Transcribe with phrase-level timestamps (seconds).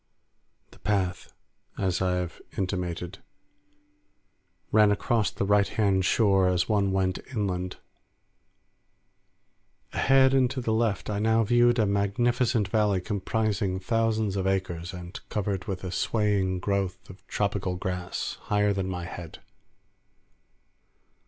[0.71, 1.31] The path,
[1.77, 3.19] as I have intimated,
[4.71, 7.77] ran along the right hand shore as one went inland.
[9.93, 14.91] Ahead and to the left I now viewed a magnificent valley comprising thousands of acres,
[14.91, 19.37] and covered with a swaying growth of tropical grass higher than my head.